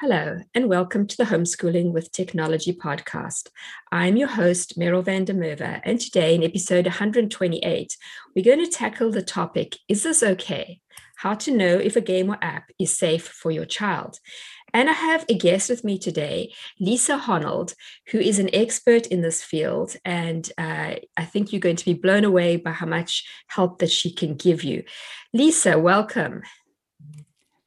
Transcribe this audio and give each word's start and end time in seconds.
Hello, 0.00 0.38
and 0.54 0.68
welcome 0.68 1.08
to 1.08 1.16
the 1.16 1.24
Homeschooling 1.24 1.90
with 1.90 2.12
Technology 2.12 2.72
podcast. 2.72 3.48
I'm 3.90 4.16
your 4.16 4.28
host, 4.28 4.78
Meryl 4.78 5.04
van 5.04 5.24
der 5.24 5.34
Merwe, 5.34 5.80
and 5.82 6.00
today 6.00 6.36
in 6.36 6.44
episode 6.44 6.86
128, 6.86 7.96
we're 8.36 8.44
going 8.44 8.64
to 8.64 8.70
tackle 8.70 9.10
the 9.10 9.22
topic 9.22 9.76
Is 9.88 10.04
this 10.04 10.22
okay? 10.22 10.80
How 11.16 11.34
to 11.34 11.50
know 11.50 11.78
if 11.78 11.96
a 11.96 12.00
game 12.00 12.30
or 12.30 12.38
app 12.40 12.70
is 12.78 12.96
safe 12.96 13.26
for 13.26 13.50
your 13.50 13.64
child. 13.64 14.20
And 14.72 14.88
I 14.88 14.92
have 14.92 15.24
a 15.28 15.36
guest 15.36 15.68
with 15.68 15.82
me 15.82 15.98
today, 15.98 16.54
Lisa 16.78 17.18
Honold, 17.18 17.74
who 18.12 18.20
is 18.20 18.38
an 18.38 18.54
expert 18.54 19.08
in 19.08 19.22
this 19.22 19.42
field. 19.42 19.96
And 20.04 20.48
uh, 20.56 20.94
I 21.16 21.24
think 21.24 21.52
you're 21.52 21.58
going 21.58 21.74
to 21.74 21.84
be 21.84 21.94
blown 21.94 22.24
away 22.24 22.56
by 22.56 22.70
how 22.70 22.86
much 22.86 23.28
help 23.48 23.80
that 23.80 23.90
she 23.90 24.12
can 24.12 24.36
give 24.36 24.62
you. 24.62 24.84
Lisa, 25.32 25.76
welcome. 25.76 26.42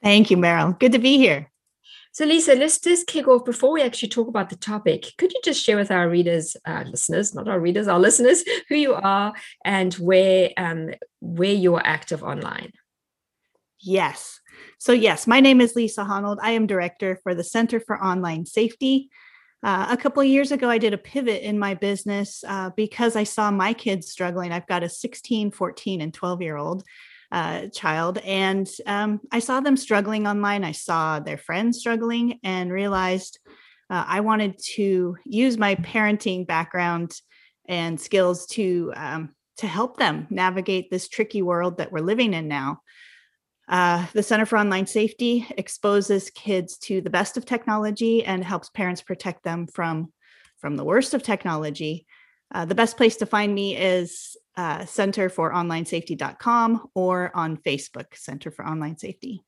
Thank 0.02 0.32
you, 0.32 0.38
Meryl. 0.38 0.80
Good 0.80 0.94
to 0.94 1.00
be 1.00 1.18
here. 1.18 1.51
So, 2.14 2.26
Lisa, 2.26 2.56
let's 2.56 2.78
just 2.78 3.08
kick 3.08 3.28
off 3.30 3.46
before 3.46 3.72
we 3.72 3.82
actually 3.82 4.10
talk 4.10 4.28
about 4.28 4.50
the 4.50 4.58
topic. 4.58 5.14
Could 5.18 5.32
you 5.32 5.40
just 5.46 5.64
share 5.64 5.78
with 5.78 5.92
our 5.92 6.10
readers, 6.10 6.58
uh, 6.66 6.84
listeners, 6.86 7.34
not 7.34 7.48
our 7.48 7.60
readers, 7.60 7.88
our 7.88 8.00
listeners, 8.00 8.44
who 8.70 8.76
you 8.76 8.94
are 8.94 9.34
and 9.64 9.94
where 9.94 10.50
um, 10.58 10.90
where 11.22 11.54
you're 11.54 11.82
active 11.86 12.22
online? 12.22 12.74
Yes. 13.80 14.42
So, 14.78 14.92
yes, 14.92 15.26
my 15.26 15.40
name 15.40 15.62
is 15.62 15.76
Lisa 15.76 16.04
Honold. 16.04 16.40
I 16.42 16.52
am 16.52 16.68
director 16.68 17.18
for 17.24 17.34
the 17.34 17.46
Center 17.46 17.80
for 17.80 18.04
Online 18.04 18.46
Safety. 18.46 19.10
Uh, 19.64 19.88
a 19.90 19.98
couple 19.98 20.22
of 20.22 20.28
years 20.28 20.52
ago, 20.52 20.70
I 20.70 20.80
did 20.80 20.94
a 20.94 20.98
pivot 20.98 21.44
in 21.44 21.58
my 21.58 21.76
business 21.76 22.44
uh, 22.46 22.72
because 22.76 23.16
I 23.16 23.24
saw 23.24 23.52
my 23.52 23.74
kids 23.74 24.10
struggling. 24.10 24.52
I've 24.52 24.68
got 24.68 24.84
a 24.84 24.90
16, 24.90 25.52
14, 25.52 26.02
and 26.02 26.14
12 26.14 26.42
year 26.42 26.58
old 26.58 26.84
uh, 27.32 27.68
child. 27.68 28.18
And 28.20 28.70
um, 28.86 29.22
I 29.32 29.40
saw 29.40 29.60
them 29.60 29.78
struggling 29.78 30.28
online. 30.28 30.64
I 30.64 30.74
saw 30.74 31.20
their 31.20 31.38
friends 31.38 31.80
struggling 31.80 32.40
and 32.44 32.72
realized 32.72 33.40
uh, 33.90 34.06
I 34.08 34.22
wanted 34.22 34.60
to 34.76 35.18
use 35.26 35.58
my 35.58 35.76
parenting 35.76 36.48
background 36.48 37.14
and 37.68 38.00
skills 38.00 38.46
to 38.48 38.94
um, 38.96 39.36
to 39.58 39.68
help 39.68 39.98
them 39.98 40.28
navigate 40.30 40.90
this 40.90 41.08
tricky 41.08 41.42
world 41.42 41.78
that 41.78 41.92
we're 41.92 42.00
living 42.00 42.34
in 42.34 42.48
now. 42.48 42.82
Uh, 43.68 44.06
the 44.14 44.24
Center 44.24 44.46
for 44.46 44.58
Online 44.58 44.88
Safety 44.88 45.46
exposes 45.58 46.30
kids 46.32 46.78
to 46.80 47.00
the 47.00 47.10
best 47.10 47.38
of 47.38 47.46
technology 47.46 48.24
and 48.26 48.44
helps 48.44 48.70
parents 48.70 49.02
protect 49.02 49.44
them 49.44 49.68
from 49.68 50.12
from 50.60 50.76
the 50.78 50.84
worst 50.84 51.14
of 51.14 51.24
technology. 51.24 52.06
Uh, 52.54 52.66
the 52.66 52.76
best 52.76 52.98
place 52.98 53.18
to 53.18 53.26
find 53.26 53.54
me 53.54 53.78
is 53.78 54.36
uh, 54.58 54.86
Safety.com 54.86 56.88
or 56.94 57.36
on 57.36 57.58
Facebook, 57.58 58.16
Center 58.16 58.52
for 58.52 58.66
Online 58.66 58.98
Safety. 58.98 59.44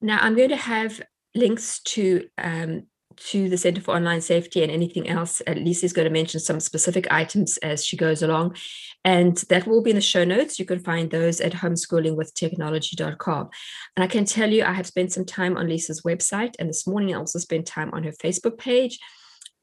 Now, 0.00 0.18
I'm 0.20 0.36
going 0.36 0.50
to 0.50 0.56
have 0.56 1.02
links 1.34 1.80
to 1.80 2.28
um, 2.38 2.86
to 3.16 3.48
the 3.48 3.56
Center 3.56 3.80
for 3.80 3.94
Online 3.94 4.20
Safety 4.20 4.62
and 4.62 4.70
anything 4.70 5.08
else. 5.08 5.42
Lisa 5.48 5.86
is 5.86 5.92
going 5.92 6.04
to 6.04 6.12
mention 6.12 6.40
some 6.40 6.60
specific 6.60 7.06
items 7.10 7.56
as 7.58 7.84
she 7.84 7.96
goes 7.96 8.22
along. 8.22 8.56
And 9.04 9.36
that 9.48 9.66
will 9.66 9.82
be 9.82 9.90
in 9.90 9.96
the 9.96 10.02
show 10.02 10.24
notes. 10.24 10.58
You 10.58 10.64
can 10.64 10.80
find 10.80 11.10
those 11.10 11.40
at 11.40 11.52
homeschoolingwithtechnology.com. 11.52 13.48
And 13.96 14.04
I 14.04 14.06
can 14.06 14.24
tell 14.24 14.50
you, 14.50 14.64
I 14.64 14.72
have 14.72 14.86
spent 14.86 15.12
some 15.12 15.24
time 15.24 15.56
on 15.56 15.68
Lisa's 15.68 16.02
website. 16.02 16.54
And 16.58 16.68
this 16.68 16.86
morning, 16.86 17.14
I 17.14 17.18
also 17.18 17.38
spent 17.38 17.66
time 17.66 17.90
on 17.92 18.04
her 18.04 18.12
Facebook 18.12 18.58
page. 18.58 18.98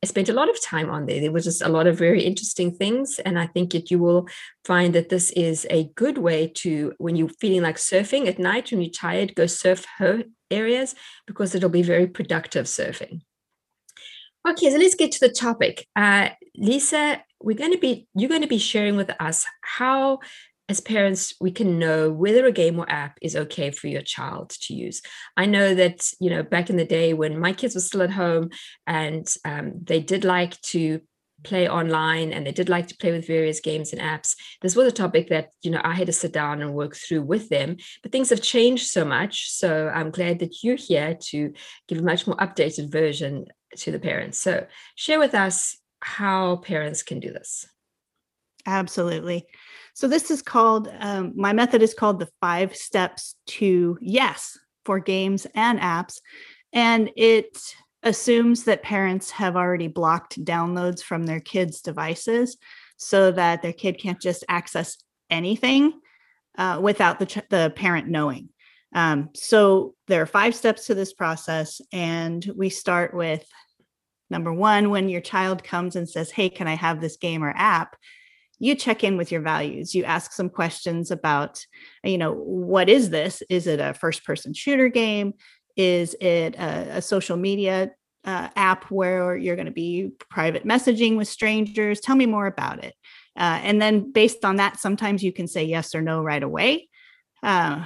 I 0.04 0.06
spent 0.06 0.28
a 0.28 0.34
lot 0.34 0.50
of 0.50 0.62
time 0.62 0.90
on 0.90 1.06
there. 1.06 1.22
There 1.22 1.32
was 1.32 1.46
just 1.46 1.62
a 1.62 1.70
lot 1.70 1.88
of 1.88 1.98
very 1.98 2.24
interesting 2.24 2.76
things. 2.76 3.20
And 3.26 3.40
I 3.40 3.48
think 3.48 3.72
that 3.72 3.90
you 3.90 4.00
will 4.00 4.28
find 4.66 4.94
that 4.96 5.08
this 5.08 5.32
is 5.32 5.66
a 5.70 5.92
good 5.96 6.18
way 6.18 6.52
to, 6.56 6.92
when 6.98 7.16
you're 7.16 7.30
feeling 7.40 7.62
like 7.62 7.78
surfing 7.78 8.28
at 8.28 8.38
night, 8.38 8.70
when 8.70 8.82
you're 8.82 8.92
tired, 8.92 9.34
go 9.34 9.46
surf 9.46 9.86
her 10.00 10.26
areas 10.52 10.94
because 11.26 11.56
it'll 11.56 11.70
be 11.70 11.84
very 11.84 12.06
productive 12.06 12.66
surfing. 12.66 13.22
Okay, 14.46 14.72
so 14.72 14.78
let's 14.78 14.96
get 14.96 15.14
to 15.14 15.22
the 15.22 15.32
topic. 15.32 15.88
Uh, 15.96 16.32
Lisa, 16.58 17.24
we're 17.42 17.56
going 17.56 17.72
to 17.72 17.78
be, 17.78 18.06
you're 18.14 18.28
going 18.28 18.42
to 18.42 18.48
be 18.48 18.58
sharing 18.58 18.98
with 18.98 19.10
us 19.22 19.46
how 19.62 20.20
as 20.70 20.80
parents 20.80 21.34
we 21.42 21.52
can 21.52 21.78
know 21.78 22.12
whether 22.12 22.46
a 22.46 22.52
game 22.52 22.80
or 22.80 22.90
app 22.90 23.18
is 23.22 23.36
okay 23.36 23.72
for 23.72 23.88
your 23.88 24.02
child 24.02 24.50
to 24.50 24.74
use. 24.74 25.02
I 25.36 25.46
know 25.46 25.76
that 25.76 26.10
you 26.20 26.30
know 26.30 26.44
back 26.44 26.70
in 26.70 26.78
the 26.78 26.86
day 26.86 27.14
when 27.14 27.40
my 27.40 27.54
kids 27.54 27.76
were 27.76 27.82
still 27.82 28.02
at 28.02 28.12
home 28.12 28.50
and 28.88 29.28
um, 29.46 29.74
they 29.84 30.00
did 30.00 30.24
like 30.24 30.60
to 30.62 31.02
play 31.44 31.68
online 31.68 32.32
and 32.32 32.48
they 32.48 32.54
did 32.54 32.70
like 32.70 32.88
to 32.88 32.96
play 32.96 33.12
with 33.12 33.28
various 33.28 33.60
games 33.60 33.92
and 33.92 34.02
apps 34.02 34.38
this 34.62 34.78
was 34.78 34.88
a 34.88 34.92
topic 34.94 35.28
that 35.28 35.50
you 35.62 35.70
know 35.70 35.82
i 35.84 35.94
had 35.94 36.08
to 36.08 36.14
sit 36.14 36.32
down 36.32 36.62
and 36.62 36.74
work 36.74 36.96
through 36.96 37.22
with 37.22 37.50
them 37.50 37.76
but 38.02 38.14
things 38.14 38.30
have 38.30 38.42
changed 38.42 38.88
so 38.88 39.04
much. 39.04 39.52
So 39.52 39.90
i'm 39.94 40.10
glad 40.10 40.40
that 40.40 40.64
you're 40.64 40.78
here 40.78 41.18
to 41.30 41.52
give 41.90 41.98
a 41.98 42.04
much 42.04 42.26
more 42.26 42.38
updated 42.38 42.90
version 42.90 43.48
to 43.76 43.92
the 43.92 44.00
parents. 44.00 44.38
So 44.38 44.68
share 44.96 45.20
with 45.20 45.34
us 45.34 45.76
how 46.00 46.58
parents 46.58 47.02
can 47.04 47.20
do 47.20 47.34
this. 47.34 47.66
Absolutely 48.66 49.46
so 49.94 50.08
this 50.08 50.32
is 50.32 50.42
called, 50.42 50.92
um, 51.00 51.34
my 51.36 51.54
method 51.54 51.82
is 51.82 51.94
called 51.94 52.20
the 52.20 52.30
five 52.42 52.76
steps 52.76 53.36
to 53.48 53.98
yes 54.02 54.58
for 54.86 55.00
games 55.00 55.48
and 55.56 55.80
apps. 55.80 56.20
And 56.74 57.12
it 57.16 57.58
assumes 58.02 58.64
that 58.64 58.84
parents 58.84 59.32
have 59.32 59.56
already 59.56 59.88
blocked 59.88 60.44
downloads 60.44 61.02
from 61.02 61.26
their 61.26 61.40
kids' 61.40 61.82
devices 61.82 62.58
so 62.98 63.32
that 63.32 63.62
their 63.62 63.74
kid 63.74 64.00
can't 64.00 64.20
just 64.20 64.44
access 64.50 64.98
anything 65.30 65.94
uh, 66.58 66.80
without 66.82 67.20
the, 67.20 67.26
ch- 67.26 67.50
the 67.50 67.72
parent 67.76 68.08
knowing. 68.08 68.50
Um, 68.96 69.30
so 69.34 69.96
there 70.08 70.22
are 70.22 70.28
five 70.28 70.56
steps 70.56 70.88
to 70.88 70.96
this 70.96 71.14
process. 71.14 71.82
And 71.92 72.46
we 72.56 72.70
start 72.70 73.14
with 73.14 73.46
number 74.30 74.54
one 74.54 74.90
when 74.90 75.10
your 75.10 75.22
child 75.22 75.64
comes 75.64 75.96
and 75.96 76.10
says, 76.10 76.32
Hey, 76.32 76.50
can 76.50 76.68
I 76.68 76.76
have 76.76 77.00
this 77.00 77.18
game 77.18 77.44
or 77.44 77.54
app? 77.56 77.96
You 78.60 78.76
check 78.76 79.04
in 79.04 79.18
with 79.18 79.32
your 79.32 79.42
values. 79.42 79.94
You 79.94 80.04
ask 80.04 80.32
some 80.32 80.50
questions 80.50 81.12
about 81.12 81.66
you 82.04 82.18
know 82.18 82.34
what 82.34 82.90
is 82.90 83.10
this? 83.10 83.44
Is 83.50 83.68
it 83.68 83.80
a 83.80 83.94
first 83.94 84.26
person 84.26 84.54
shooter 84.54 84.90
game? 84.90 85.34
Is 85.76 86.16
it 86.20 86.56
a, 86.56 86.98
a 86.98 87.02
social 87.02 87.38
media 87.38 87.92
uh, 88.26 88.50
app 88.56 88.86
where 88.86 89.36
you're 89.36 89.56
going 89.56 89.66
to 89.66 89.72
be 89.72 90.12
private 90.30 90.66
messaging 90.66 91.18
with 91.18 91.28
strangers? 91.28 92.00
Tell 92.00 92.16
me 92.16 92.26
more 92.26 92.48
about 92.48 92.84
it. 92.84 92.94
Uh, 93.36 93.60
and 93.64 93.82
then 93.82 94.12
based 94.12 94.46
on 94.46 94.58
that 94.58 94.80
sometimes 94.80 95.24
you 95.24 95.34
can 95.34 95.48
say 95.48 95.64
yes 95.64 95.96
or 95.96 96.02
no 96.02 96.22
right 96.22 96.44
away. 96.44 96.88
Uh, 97.42 97.84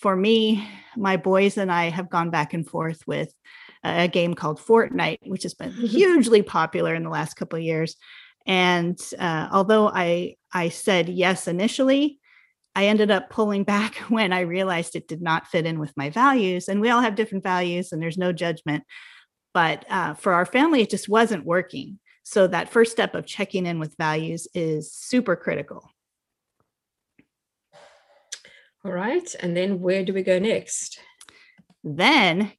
for 0.00 0.16
me 0.16 0.66
my 0.96 1.16
boys 1.16 1.56
and 1.56 1.70
i 1.70 1.84
have 1.88 2.10
gone 2.10 2.30
back 2.30 2.54
and 2.54 2.66
forth 2.66 3.06
with 3.06 3.32
a 3.84 4.08
game 4.08 4.34
called 4.34 4.58
fortnite 4.58 5.18
which 5.24 5.42
has 5.42 5.54
been 5.54 5.70
hugely 5.86 6.42
popular 6.42 6.94
in 6.94 7.04
the 7.04 7.10
last 7.10 7.34
couple 7.34 7.58
of 7.58 7.62
years 7.62 7.96
and 8.46 8.98
uh, 9.18 9.48
although 9.52 9.88
I 9.88 10.36
I 10.52 10.68
said 10.68 11.08
yes 11.08 11.46
initially, 11.46 12.18
I 12.74 12.86
ended 12.86 13.10
up 13.10 13.30
pulling 13.30 13.64
back 13.74 13.96
when 14.08 14.32
I 14.32 14.40
realized 14.40 14.96
it 14.96 15.08
did 15.08 15.22
not 15.22 15.46
fit 15.46 15.66
in 15.66 15.78
with 15.78 15.96
my 15.96 16.10
values. 16.10 16.68
And 16.68 16.80
we 16.80 16.90
all 16.90 17.00
have 17.00 17.14
different 17.14 17.44
values, 17.44 17.92
and 17.92 18.02
there's 18.02 18.18
no 18.18 18.32
judgment. 18.32 18.84
But 19.52 19.84
uh, 19.90 20.14
for 20.14 20.32
our 20.32 20.46
family, 20.46 20.82
it 20.82 20.90
just 20.90 21.08
wasn't 21.08 21.44
working. 21.44 21.98
So 22.22 22.46
that 22.46 22.70
first 22.70 22.92
step 22.92 23.14
of 23.14 23.26
checking 23.26 23.66
in 23.66 23.80
with 23.80 23.96
values 23.96 24.46
is 24.54 24.92
super 24.92 25.34
critical. 25.34 25.90
All 28.84 28.92
right. 28.92 29.34
And 29.40 29.56
then 29.56 29.80
where 29.80 30.04
do 30.04 30.14
we 30.14 30.22
go 30.22 30.38
next? 30.38 31.00
Then 31.82 32.52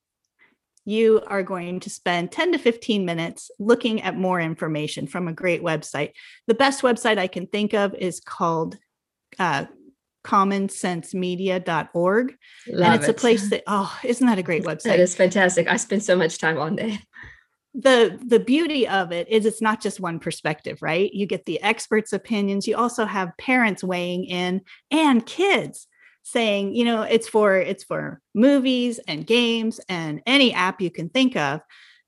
you 0.86 1.22
are 1.28 1.44
going 1.44 1.82
to 1.82 1.90
spend 1.90 2.32
10 2.32 2.54
to 2.54 2.58
15 2.58 3.06
minutes 3.06 3.52
looking 3.60 4.02
at 4.02 4.16
more 4.16 4.40
information 4.40 5.08
from 5.08 5.28
a 5.28 5.34
great 5.34 5.62
website. 5.62 6.12
The 6.48 6.54
best 6.54 6.82
website 6.82 7.18
I 7.18 7.28
can 7.28 7.48
think 7.48 7.74
of 7.74 7.94
is 7.96 8.20
called 8.20 8.78
uh, 9.38 9.66
commonsensemedia.org. 10.24 12.36
Love 12.68 12.86
and 12.86 12.96
it's 12.96 13.08
it. 13.08 13.12
a 13.12 13.14
place 13.14 13.50
that, 13.50 13.64
oh, 13.68 13.98
isn't 14.04 14.28
that 14.28 14.40
a 14.40 14.44
great 14.44 14.64
website? 14.66 14.84
That 14.84 15.00
is 15.00 15.16
fantastic. 15.16 15.68
I 15.68 15.78
spend 15.78 16.04
so 16.04 16.16
much 16.16 16.38
time 16.38 16.58
on 16.58 16.76
there. 16.76 17.00
The 17.74 18.20
the 18.28 18.42
beauty 18.42 18.86
of 18.86 19.14
it 19.14 19.30
is 19.30 19.46
it's 19.46 19.62
not 19.62 19.82
just 19.82 20.02
one 20.02 20.20
perspective, 20.20 20.80
right? 20.82 21.10
You 21.14 21.26
get 21.26 21.46
the 21.46 21.62
experts' 21.62 22.12
opinions. 22.12 22.68
You 22.68 22.76
also 22.76 23.06
have 23.06 23.32
parents 23.38 23.82
weighing 23.82 24.26
in 24.26 24.60
and 24.92 25.26
kids. 25.26 25.88
Saying, 26.24 26.76
you 26.76 26.86
know, 26.86 27.02
it's 27.02 27.28
for 27.28 27.58
it's 27.58 27.84
for 27.84 28.22
movies 28.34 29.00
and 29.08 29.26
games 29.26 29.80
and 29.90 30.22
any 30.26 30.54
app 30.54 30.82
you 30.82 30.92
can 30.92 31.10
think 31.10 31.36
of. 31.36 31.62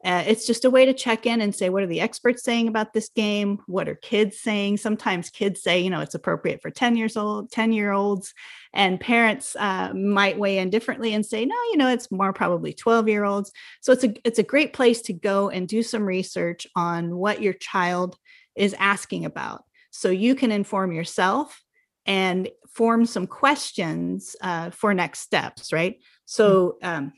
Uh, 0.04 0.22
it's 0.28 0.46
just 0.46 0.66
a 0.66 0.70
way 0.70 0.86
to 0.86 0.94
check 0.94 1.26
in 1.26 1.40
and 1.40 1.56
say, 1.56 1.70
what 1.70 1.82
are 1.82 1.88
the 1.88 2.02
experts 2.02 2.44
saying 2.44 2.68
about 2.68 2.92
this 2.92 3.10
game? 3.16 3.60
What 3.68 3.88
are 3.88 3.96
kids 3.96 4.38
saying? 4.38 4.78
Sometimes 4.78 5.30
kids 5.30 5.64
say, 5.64 5.80
you 5.80 5.90
know, 5.90 6.02
it's 6.02 6.16
appropriate 6.16 6.62
for 6.62 6.70
10 6.70 6.98
years 6.98 7.16
old, 7.16 7.52
10 7.52 7.72
year 7.72 7.94
olds, 7.94 8.34
and 8.74 9.00
parents 9.00 9.56
uh, 9.58 9.94
might 9.94 10.38
weigh 10.38 10.58
in 10.58 10.70
differently 10.70 11.14
and 11.14 11.26
say, 11.26 11.46
no, 11.46 11.56
you 11.72 11.78
know, 11.78 11.88
it's 11.88 12.12
more 12.12 12.34
probably 12.34 12.74
12 12.74 13.08
year 13.08 13.24
olds. 13.24 13.54
So 13.82 13.94
it's 13.94 14.04
a, 14.04 14.14
it's 14.26 14.40
a 14.40 14.44
great 14.44 14.74
place 14.74 15.02
to 15.04 15.14
go 15.14 15.50
and 15.50 15.70
do 15.70 15.82
some 15.82 16.04
research 16.04 16.68
on 16.76 17.16
what 17.16 17.42
your 17.42 17.54
child 17.54 18.18
is 18.56 18.76
asking 18.78 19.24
about. 19.24 19.64
So 19.92 20.10
you 20.10 20.36
can 20.36 20.52
inform 20.52 20.92
yourself 20.92 21.63
and 22.06 22.50
form 22.68 23.06
some 23.06 23.28
questions 23.28 24.36
uh, 24.42 24.70
for 24.72 24.94
next 24.94 25.20
steps, 25.20 25.72
right? 25.72 25.98
So, 26.26 26.78
um, 26.82 27.14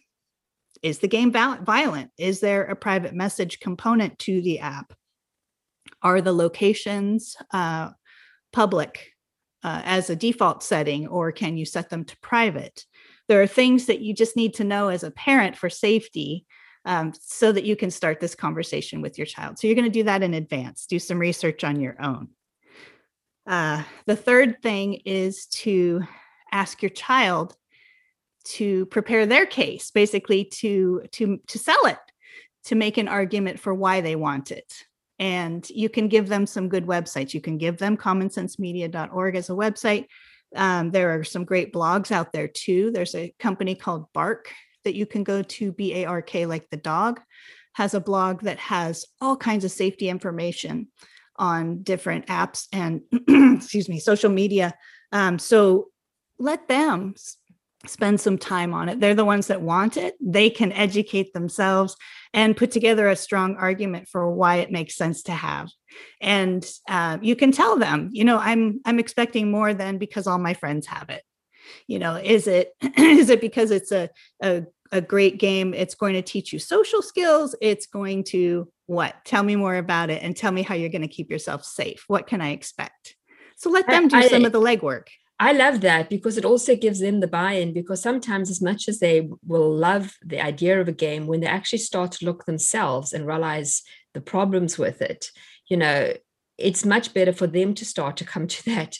is 0.83 0.99
the 0.99 1.07
game 1.07 1.31
violent? 1.31 2.11
Is 2.17 2.41
there 2.41 2.65
a 2.65 2.75
private 2.75 3.15
message 3.15 3.59
component 3.59 4.19
to 4.19 4.41
the 4.41 4.59
app? 4.59 4.93
Are 6.03 6.21
the 6.21 6.33
locations 6.33 7.35
uh, 7.51 7.89
public 8.53 9.13
uh, 9.63 9.81
as 9.83 10.11
a 10.11 10.15
default 10.15 10.61
setting, 10.61 11.07
or 11.07 11.31
can 11.31 11.57
you 11.57 11.65
set 11.65 11.89
them 11.89 12.03
to 12.05 12.17
private? 12.21 12.85
There 13.27 13.41
are 13.41 13.47
things 13.47 13.87
that 13.87 14.01
you 14.01 14.13
just 14.13 14.35
need 14.35 14.53
to 14.55 14.63
know 14.63 14.89
as 14.89 15.03
a 15.03 15.09
parent 15.09 15.57
for 15.57 15.71
safety 15.71 16.45
um, 16.85 17.13
so 17.19 17.51
that 17.51 17.65
you 17.65 17.75
can 17.75 17.89
start 17.89 18.19
this 18.19 18.35
conversation 18.35 19.01
with 19.01 19.17
your 19.17 19.25
child. 19.25 19.57
So 19.57 19.65
you're 19.65 19.75
going 19.75 19.85
to 19.85 19.99
do 19.99 20.03
that 20.03 20.21
in 20.21 20.35
advance, 20.35 20.85
do 20.85 20.99
some 20.99 21.17
research 21.17 21.63
on 21.63 21.79
your 21.79 21.99
own. 21.99 22.29
Uh, 23.47 23.83
the 24.06 24.15
third 24.15 24.62
thing 24.62 25.01
is 25.06 25.45
to 25.47 26.03
ask 26.51 26.81
your 26.81 26.89
child 26.89 27.56
to 28.45 28.86
prepare 28.88 29.25
their 29.25 29.45
case, 29.45 29.92
basically 29.92 30.45
to 30.45 31.03
to 31.12 31.39
to 31.47 31.59
sell 31.59 31.86
it, 31.86 31.97
to 32.65 32.75
make 32.75 32.97
an 32.97 33.07
argument 33.07 33.59
for 33.59 33.74
why 33.74 34.01
they 34.01 34.15
want 34.15 34.51
it. 34.51 34.86
And 35.18 35.68
you 35.69 35.89
can 35.89 36.07
give 36.07 36.27
them 36.27 36.45
some 36.45 36.69
good 36.69 36.86
websites. 36.86 37.33
You 37.33 37.42
can 37.42 37.57
give 37.57 37.77
them 37.77 37.97
commonsensemedia.org 37.97 39.36
as 39.36 39.50
a 39.50 39.53
website. 39.53 40.07
Um, 40.56 40.92
there 40.92 41.18
are 41.18 41.24
some 41.24 41.45
great 41.45 41.74
blogs 41.74 42.12
out 42.12 42.33
there 42.33 42.47
too. 42.47 42.92
There's 42.92 43.15
a 43.15 43.33
company 43.39 43.75
called 43.75 44.12
Bark 44.13 44.51
that 44.83 44.95
you 44.95 45.06
can 45.06 45.24
go 45.24 45.42
to, 45.42 45.71
B 45.71 45.94
A 45.95 46.06
R 46.06 46.21
K, 46.21 46.45
like 46.45 46.69
the 46.69 46.77
dog, 46.77 47.21
has 47.74 47.94
a 47.94 48.00
blog 48.00 48.42
that 48.42 48.59
has 48.59 49.06
all 49.21 49.36
kinds 49.36 49.65
of 49.65 49.71
safety 49.71 50.09
information 50.09 50.88
on 51.37 51.83
different 51.83 52.27
apps 52.27 52.67
and, 52.71 53.01
excuse 53.57 53.89
me, 53.89 53.99
social 53.99 54.29
media. 54.29 54.73
Um, 55.11 55.39
so 55.39 55.87
let 56.39 56.67
them 56.67 57.15
spend 57.87 58.19
some 58.19 58.37
time 58.37 58.73
on 58.73 58.89
it. 58.89 58.99
They're 58.99 59.15
the 59.15 59.25
ones 59.25 59.47
that 59.47 59.61
want 59.61 59.97
it. 59.97 60.15
They 60.19 60.49
can 60.49 60.71
educate 60.71 61.33
themselves 61.33 61.95
and 62.33 62.57
put 62.57 62.71
together 62.71 63.07
a 63.07 63.15
strong 63.15 63.55
argument 63.57 64.07
for 64.07 64.31
why 64.31 64.57
it 64.57 64.71
makes 64.71 64.95
sense 64.95 65.23
to 65.23 65.31
have. 65.31 65.69
And 66.21 66.65
uh, 66.89 67.19
you 67.21 67.35
can 67.35 67.51
tell 67.51 67.77
them, 67.77 68.09
you 68.11 68.23
know, 68.23 68.37
I'm 68.37 68.81
I'm 68.85 68.99
expecting 68.99 69.51
more 69.51 69.73
than 69.73 69.97
because 69.97 70.27
all 70.27 70.39
my 70.39 70.53
friends 70.53 70.87
have 70.87 71.09
it. 71.09 71.23
You 71.87 71.99
know, 71.99 72.15
is 72.15 72.47
it 72.47 72.73
is 72.97 73.29
it 73.29 73.41
because 73.41 73.71
it's 73.71 73.91
a, 73.91 74.09
a 74.41 74.63
a 74.91 75.01
great 75.01 75.39
game. 75.39 75.73
It's 75.73 75.95
going 75.95 76.13
to 76.13 76.21
teach 76.21 76.53
you 76.53 76.59
social 76.59 77.01
skills. 77.01 77.55
It's 77.61 77.87
going 77.87 78.23
to 78.25 78.71
what? 78.87 79.15
Tell 79.25 79.43
me 79.43 79.55
more 79.55 79.75
about 79.75 80.09
it 80.09 80.21
and 80.21 80.35
tell 80.35 80.51
me 80.51 80.61
how 80.61 80.75
you're 80.75 80.89
going 80.89 81.01
to 81.01 81.07
keep 81.07 81.29
yourself 81.29 81.63
safe. 81.63 82.03
What 82.07 82.27
can 82.27 82.41
I 82.41 82.51
expect? 82.51 83.15
So 83.57 83.69
let 83.69 83.87
them 83.87 84.07
do 84.07 84.17
I, 84.17 84.27
some 84.27 84.45
of 84.45 84.51
the 84.51 84.61
legwork. 84.61 85.07
I 85.39 85.51
love 85.51 85.81
that 85.81 86.09
because 86.09 86.37
it 86.37 86.45
also 86.45 86.75
gives 86.75 86.99
them 86.99 87.19
the 87.19 87.27
buy 87.27 87.53
in. 87.53 87.73
Because 87.73 88.01
sometimes, 88.01 88.49
as 88.49 88.61
much 88.61 88.87
as 88.87 88.99
they 88.99 89.29
will 89.45 89.73
love 89.73 90.13
the 90.23 90.41
idea 90.41 90.79
of 90.79 90.87
a 90.87 90.93
game, 90.93 91.27
when 91.27 91.41
they 91.41 91.47
actually 91.47 91.79
start 91.79 92.11
to 92.13 92.25
look 92.25 92.45
themselves 92.45 93.13
and 93.13 93.27
realize 93.27 93.81
the 94.13 94.21
problems 94.21 94.77
with 94.77 95.01
it, 95.01 95.29
you 95.67 95.77
know, 95.77 96.13
it's 96.57 96.85
much 96.85 97.13
better 97.13 97.33
for 97.33 97.47
them 97.47 97.73
to 97.73 97.85
start 97.85 98.17
to 98.17 98.25
come 98.25 98.47
to 98.55 98.65
that 98.65 98.97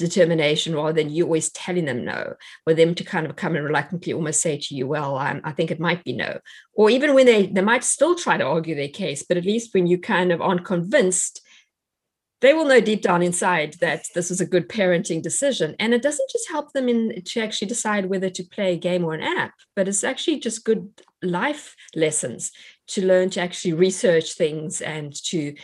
determination 0.00 0.74
rather 0.74 0.92
than 0.92 1.10
you 1.10 1.24
always 1.24 1.50
telling 1.52 1.84
them 1.84 2.04
no, 2.04 2.34
or 2.66 2.74
them 2.74 2.94
to 2.96 3.04
kind 3.04 3.26
of 3.26 3.36
come 3.36 3.54
and 3.54 3.64
reluctantly 3.64 4.12
almost 4.12 4.40
say 4.40 4.58
to 4.58 4.74
you, 4.74 4.86
well, 4.86 5.16
um, 5.16 5.40
I 5.44 5.52
think 5.52 5.70
it 5.70 5.80
might 5.80 6.02
be 6.04 6.12
no. 6.12 6.40
Or 6.74 6.90
even 6.90 7.14
when 7.14 7.26
they, 7.26 7.46
they 7.46 7.60
might 7.60 7.84
still 7.84 8.14
try 8.14 8.36
to 8.36 8.44
argue 8.44 8.74
their 8.74 8.88
case, 8.88 9.22
but 9.22 9.36
at 9.36 9.44
least 9.44 9.72
when 9.72 9.86
you 9.86 9.98
kind 9.98 10.32
of 10.32 10.40
aren't 10.40 10.64
convinced, 10.64 11.40
they 12.40 12.54
will 12.54 12.64
know 12.64 12.80
deep 12.80 13.02
down 13.02 13.22
inside 13.22 13.76
that 13.80 14.06
this 14.14 14.30
was 14.30 14.40
a 14.40 14.46
good 14.46 14.68
parenting 14.68 15.22
decision. 15.22 15.76
And 15.78 15.92
it 15.92 16.02
doesn't 16.02 16.30
just 16.30 16.48
help 16.48 16.72
them 16.72 16.88
in 16.88 17.22
to 17.22 17.40
actually 17.40 17.68
decide 17.68 18.06
whether 18.06 18.30
to 18.30 18.44
play 18.44 18.72
a 18.72 18.78
game 18.78 19.04
or 19.04 19.14
an 19.14 19.22
app, 19.22 19.52
but 19.76 19.88
it's 19.88 20.04
actually 20.04 20.40
just 20.40 20.64
good 20.64 20.88
life 21.22 21.76
lessons 21.94 22.50
to 22.88 23.06
learn 23.06 23.30
to 23.30 23.40
actually 23.40 23.74
research 23.74 24.34
things 24.34 24.80
and 24.80 25.14
to 25.26 25.54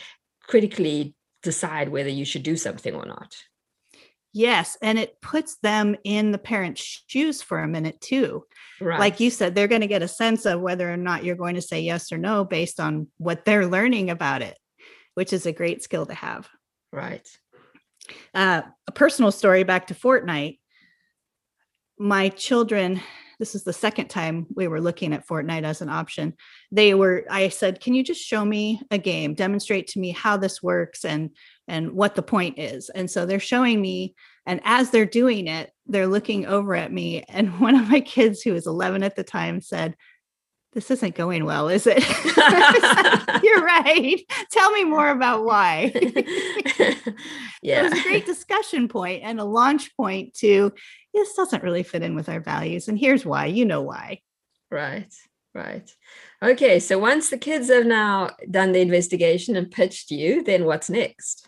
critically 0.43 1.15
decide 1.43 1.89
whether 1.89 2.09
you 2.09 2.25
should 2.25 2.43
do 2.43 2.55
something 2.55 2.93
or 2.93 3.05
not. 3.05 3.35
Yes. 4.37 4.77
And 4.83 4.99
it 4.99 5.19
puts 5.19 5.55
them 5.63 5.95
in 6.03 6.31
the 6.31 6.37
parent's 6.37 7.03
shoes 7.07 7.41
for 7.41 7.57
a 7.57 7.67
minute 7.67 7.99
too. 7.99 8.45
Right. 8.79 8.99
Like 8.99 9.19
you 9.19 9.31
said, 9.31 9.55
they're 9.55 9.67
going 9.67 9.81
to 9.81 9.87
get 9.87 10.03
a 10.03 10.07
sense 10.07 10.45
of 10.45 10.61
whether 10.61 10.87
or 10.93 10.95
not 10.95 11.23
you're 11.23 11.35
going 11.35 11.55
to 11.55 11.61
say 11.61 11.81
yes 11.81 12.11
or 12.11 12.19
no 12.19 12.45
based 12.45 12.79
on 12.79 13.07
what 13.17 13.45
they're 13.45 13.65
learning 13.65 14.11
about 14.11 14.43
it, 14.43 14.55
which 15.15 15.33
is 15.33 15.47
a 15.47 15.51
great 15.51 15.81
skill 15.81 16.05
to 16.05 16.13
have. 16.13 16.47
Right. 16.93 17.27
Uh, 18.31 18.61
a 18.85 18.91
personal 18.91 19.31
story 19.31 19.63
back 19.63 19.87
to 19.87 19.95
Fortnite. 19.95 20.59
My 21.97 22.29
children 22.29 23.01
this 23.39 23.53
is 23.53 23.63
the 23.63 23.73
second 23.73 24.07
time 24.07 24.47
we 24.55 24.67
were 24.67 24.81
looking 24.81 25.13
at 25.13 25.27
Fortnite 25.27 25.63
as 25.63 25.81
an 25.81 25.89
option. 25.89 26.33
They 26.71 26.93
were, 26.93 27.25
I 27.29 27.49
said, 27.49 27.79
can 27.79 27.93
you 27.93 28.03
just 28.03 28.21
show 28.21 28.43
me 28.43 28.81
a 28.89 28.97
game, 28.97 29.35
demonstrate 29.35 29.87
to 29.89 29.99
me 29.99 30.11
how 30.11 30.37
this 30.37 30.63
works 30.63 31.05
and 31.05 31.29
and 31.67 31.91
what 31.91 32.15
the 32.15 32.21
point 32.21 32.57
is. 32.57 32.89
And 32.89 33.09
so 33.09 33.25
they're 33.25 33.39
showing 33.39 33.81
me, 33.81 34.15
and 34.45 34.61
as 34.63 34.89
they're 34.89 35.05
doing 35.05 35.47
it, 35.47 35.71
they're 35.85 36.07
looking 36.07 36.45
over 36.45 36.75
at 36.75 36.91
me. 36.91 37.23
And 37.27 37.59
one 37.59 37.75
of 37.75 37.89
my 37.89 38.01
kids, 38.01 38.41
who 38.41 38.53
was 38.53 38.67
11 38.67 39.03
at 39.03 39.15
the 39.15 39.23
time, 39.23 39.61
said, 39.61 39.95
this 40.73 40.91
isn't 40.91 41.15
going 41.15 41.43
well, 41.43 41.69
is 41.69 41.87
it? 41.87 41.97
You're 43.43 43.63
right. 43.63 44.19
Tell 44.51 44.71
me 44.71 44.83
more 44.83 45.09
about 45.09 45.43
why. 45.43 45.91
yeah. 47.63 47.81
It 47.81 47.89
was 47.89 47.99
a 47.99 48.03
great 48.03 48.25
discussion 48.25 48.87
point 48.87 49.23
and 49.23 49.39
a 49.39 49.43
launch 49.43 49.95
point 49.95 50.35
to 50.35 50.71
this 51.13 51.33
doesn't 51.33 51.63
really 51.63 51.83
fit 51.83 52.03
in 52.03 52.15
with 52.15 52.29
our 52.29 52.41
values. 52.41 52.87
And 52.87 52.99
here's 52.99 53.25
why. 53.25 53.47
You 53.47 53.65
know 53.65 53.81
why. 53.81 54.21
Right. 54.69 55.11
Right. 55.55 55.91
Okay. 56.43 56.79
So 56.79 56.99
once 56.99 57.29
the 57.29 57.37
kids 57.39 57.69
have 57.69 57.87
now 57.87 58.31
done 58.51 58.71
the 58.71 58.81
investigation 58.81 59.55
and 59.55 59.71
pitched 59.71 60.11
you, 60.11 60.43
then 60.43 60.65
what's 60.65 60.89
next? 60.89 61.47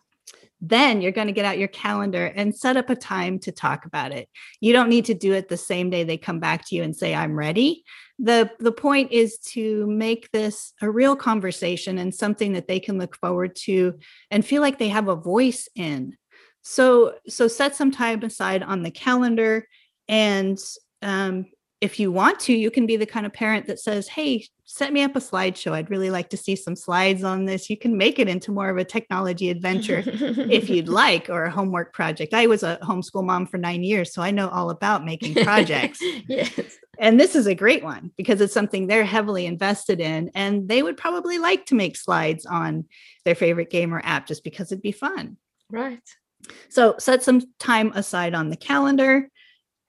Then 0.62 1.02
you're 1.02 1.12
going 1.12 1.28
to 1.28 1.34
get 1.34 1.46
out 1.46 1.58
your 1.58 1.70
calendar 1.70 2.26
and 2.26 2.56
set 2.56 2.78
up 2.78 2.90
a 2.90 2.96
time 2.96 3.40
to 3.40 3.52
talk 3.52 3.86
about 3.86 4.12
it. 4.12 4.28
You 4.60 4.74
don't 4.74 4.90
need 4.90 5.06
to 5.06 5.14
do 5.14 5.34
it 5.34 5.48
the 5.48 5.58
same 5.58 5.90
day 5.90 6.04
they 6.04 6.18
come 6.18 6.40
back 6.40 6.68
to 6.68 6.76
you 6.76 6.84
and 6.84 6.96
say, 6.96 7.16
I'm 7.16 7.38
ready. 7.38 7.84
The, 8.18 8.52
the 8.60 8.74
point 8.74 9.12
is 9.12 9.38
to 9.50 9.88
make 9.88 10.30
this 10.32 10.74
a 10.82 10.92
real 10.92 11.16
conversation 11.16 11.98
and 11.98 12.14
something 12.14 12.54
that 12.54 12.68
they 12.68 12.80
can 12.80 12.98
look 12.98 13.16
forward 13.16 13.56
to 13.64 13.98
and 14.30 14.46
feel 14.46 14.62
like 14.62 14.80
they 14.80 14.90
have 14.90 15.08
a 15.08 15.16
voice 15.16 15.70
in 15.76 16.18
so 16.62 17.16
so 17.28 17.48
set 17.48 17.76
some 17.76 17.92
time 17.92 18.22
aside 18.24 18.64
on 18.64 18.84
the 18.84 18.92
calendar 18.92 19.68
and 20.08 20.58
um, 21.02 21.46
if 21.82 22.00
you 22.00 22.12
want 22.12 22.40
to 22.40 22.54
you 22.54 22.70
can 22.70 22.86
be 22.86 22.98
the 22.98 23.06
kind 23.06 23.26
of 23.26 23.34
parent 23.34 23.68
that 23.68 23.80
says 23.80 24.08
hey 24.08 24.46
set 24.72 24.94
me 24.94 25.02
up 25.02 25.16
a 25.16 25.20
slideshow. 25.20 25.72
I'd 25.72 25.90
really 25.90 26.12
like 26.12 26.30
to 26.30 26.38
see 26.38 26.56
some 26.56 26.76
slides 26.76 27.24
on 27.24 27.46
this. 27.46 27.72
You 27.72 27.76
can 27.76 27.98
make 27.98 28.20
it 28.20 28.30
into 28.30 28.52
more 28.52 28.70
of 28.70 28.78
a 28.78 28.84
technology 28.84 29.50
adventure 29.50 30.04
if 30.06 30.70
you'd 30.70 30.88
like 31.04 31.28
or 31.28 31.46
a 31.46 31.52
homework 31.52 31.92
project. 31.92 32.36
I 32.36 32.46
was 32.46 32.62
a 32.62 32.78
homeschool 32.84 33.26
mom 33.26 33.48
for 33.48 33.58
nine 33.58 33.84
years 33.84 34.14
so 34.14 34.22
i 34.22 34.30
know 34.30 34.48
all 34.50 34.70
about 34.70 35.04
making 35.04 35.34
projects. 35.44 36.02
Yes. 36.28 36.78
And 37.00 37.20
this 37.20 37.34
is 37.34 37.48
a 37.48 37.56
great 37.56 37.84
one 37.84 38.12
because 38.18 38.42
it's 38.42 38.54
something 38.54 38.86
they're 38.86 39.06
heavily 39.06 39.46
invested 39.46 40.00
in 40.00 40.30
and 40.36 40.68
they 40.68 40.84
would 40.84 40.98
probably 40.98 41.40
like 41.40 41.66
to 41.68 41.76
make 41.76 41.96
slides 41.96 42.46
on 42.46 42.86
their 43.26 43.36
favorite 43.36 43.70
game 43.70 43.94
or 43.94 44.02
app 44.04 44.28
just 44.28 44.44
because 44.44 44.72
it'd 44.72 44.82
be 44.82 44.92
fun. 44.92 45.38
Right. 45.72 46.04
So 46.68 46.96
set 47.00 47.24
some 47.24 47.42
time 47.58 47.94
aside 47.96 48.36
on 48.36 48.50
the 48.50 48.58
calendar. 48.58 49.30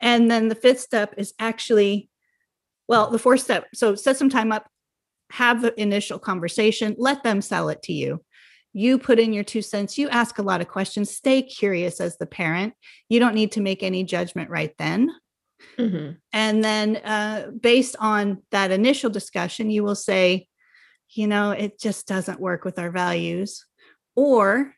And 0.00 0.30
then 0.30 0.49
the 0.49 0.54
fifth 0.54 0.80
step 0.80 1.14
is 1.16 1.35
actually, 1.38 2.09
well, 2.88 3.11
the 3.11 3.19
fourth 3.19 3.40
step. 3.40 3.66
So 3.75 3.95
set 3.95 4.16
some 4.16 4.30
time 4.30 4.52
up, 4.52 4.66
have 5.33 5.62
the 5.62 5.78
initial 5.80 6.19
conversation, 6.19 6.95
let 6.99 7.23
them 7.23 7.40
sell 7.40 7.69
it 7.69 7.83
to 7.85 7.92
you. 7.92 8.25
You 8.73 8.99
put 8.99 9.19
in 9.19 9.33
your 9.33 9.45
two 9.45 9.62
cents, 9.62 9.99
you 9.99 10.09
ask 10.09 10.38
a 10.38 10.42
lot 10.42 10.61
of 10.61 10.69
questions, 10.69 11.11
stay 11.11 11.42
curious 11.42 12.00
as 12.00 12.16
the 12.19 12.26
parent. 12.26 12.75
You 13.09 13.19
don't 13.19 13.35
need 13.35 13.52
to 13.52 13.61
make 13.61 13.83
any 13.83 14.04
judgment 14.04 14.49
right 14.49 14.73
then. 14.78 15.11
Mm-hmm. 15.76 16.12
And 16.33 16.64
then, 16.64 16.97
uh, 16.97 17.50
based 17.61 17.97
on 17.99 18.42
that 18.50 18.71
initial 18.71 19.11
discussion, 19.11 19.71
you 19.71 19.83
will 19.83 19.97
say, 19.97 20.47
you 21.11 21.26
know, 21.26 21.50
it 21.50 21.80
just 21.80 22.07
doesn't 22.07 22.40
work 22.40 22.64
with 22.64 22.78
our 22.78 22.90
values. 22.90 23.66
Or 24.14 24.75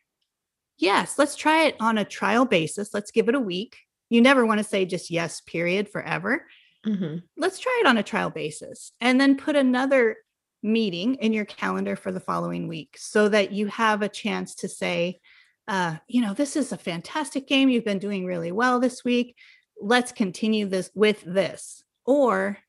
yes, 0.77 1.17
let's 1.17 1.35
try 1.35 1.65
it 1.65 1.75
on 1.79 1.97
a 1.97 2.05
trial 2.05 2.45
basis. 2.45 2.93
Let's 2.93 3.11
give 3.11 3.29
it 3.29 3.35
a 3.35 3.39
week. 3.39 3.77
You 4.13 4.21
never 4.21 4.45
want 4.45 4.59
to 4.59 4.63
say 4.63 4.85
just 4.85 5.09
yes, 5.09 5.41
period, 5.41 5.89
forever. 5.89 6.45
Mm-hmm. 6.85 7.17
Let's 7.35 7.57
try 7.57 7.81
it 7.83 7.87
on 7.87 7.97
a 7.97 8.03
trial 8.03 8.29
basis 8.29 8.91
and 9.01 9.19
then 9.19 9.37
put 9.37 9.55
another 9.55 10.17
meeting 10.61 11.15
in 11.15 11.33
your 11.33 11.45
calendar 11.45 11.95
for 11.95 12.11
the 12.11 12.19
following 12.19 12.67
week 12.67 12.95
so 12.95 13.27
that 13.29 13.53
you 13.53 13.65
have 13.67 14.03
a 14.03 14.07
chance 14.07 14.53
to 14.53 14.67
say, 14.67 15.19
uh, 15.67 15.95
you 16.07 16.21
know, 16.21 16.35
this 16.35 16.55
is 16.55 16.71
a 16.71 16.77
fantastic 16.77 17.47
game. 17.47 17.69
You've 17.69 17.85
been 17.85 17.97
doing 17.97 18.23
really 18.23 18.51
well 18.51 18.79
this 18.79 19.03
week. 19.03 19.35
Let's 19.81 20.11
continue 20.11 20.67
this 20.67 20.91
with 20.93 21.23
this. 21.25 21.83
Or 22.05 22.59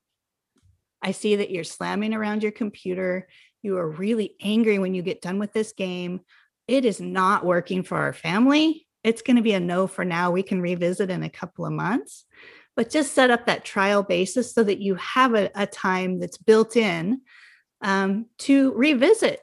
I 1.03 1.11
see 1.11 1.37
that 1.37 1.51
you're 1.51 1.63
slamming 1.63 2.15
around 2.15 2.43
your 2.43 2.53
computer. 2.53 3.29
You 3.61 3.77
are 3.77 3.91
really 3.91 4.35
angry 4.41 4.79
when 4.79 4.95
you 4.95 5.03
get 5.03 5.21
done 5.21 5.39
with 5.39 5.53
this 5.53 5.75
game. 5.75 6.23
It 6.67 6.87
is 6.87 7.03
not 7.03 7.45
working 7.45 7.83
for 7.83 7.99
our 7.99 8.15
family. 8.15 8.87
It's 9.05 9.23
going 9.23 9.37
to 9.37 9.43
be 9.43 9.53
a 9.53 9.61
no 9.61 9.87
for 9.87 10.05
now. 10.05 10.31
We 10.31 10.43
can 10.43 10.61
revisit 10.61 11.11
in 11.11 11.23
a 11.23 11.31
couple 11.31 11.67
of 11.67 11.73
months, 11.73 12.25
but 12.75 12.91
just 12.91 13.13
set 13.13 13.31
up 13.31 13.47
that 13.47 13.65
trial 13.65 14.03
basis 14.03 14.53
so 14.53 14.65
that 14.65 14.81
you 14.81 14.97
have 14.97 15.35
a, 15.35 15.51
a 15.55 15.67
time 15.67 16.19
that's 16.19 16.39
built 16.39 16.77
in 16.77 17.21
um, 17.83 18.27
to 18.39 18.73
revisit. 18.73 19.41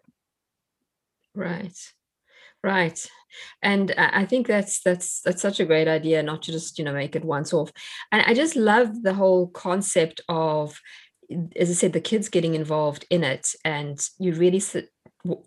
Right. 1.35 1.77
Right. 2.63 3.07
And 3.61 3.93
I 3.97 4.25
think 4.25 4.45
that's 4.45 4.81
that's 4.81 5.21
that's 5.21 5.41
such 5.41 5.59
a 5.59 5.65
great 5.65 5.87
idea, 5.87 6.21
not 6.21 6.43
to 6.43 6.51
just, 6.51 6.77
you 6.77 6.83
know, 6.83 6.93
make 6.93 7.15
it 7.15 7.23
once 7.23 7.53
off. 7.53 7.71
And 8.11 8.21
I 8.27 8.33
just 8.33 8.55
love 8.55 9.03
the 9.03 9.13
whole 9.13 9.47
concept 9.47 10.21
of 10.27 10.79
as 11.55 11.69
I 11.69 11.73
said, 11.73 11.93
the 11.93 12.01
kids 12.01 12.29
getting 12.29 12.55
involved 12.55 13.05
in 13.09 13.23
it, 13.23 13.55
and 13.63 13.99
you 14.19 14.33
really 14.33 14.59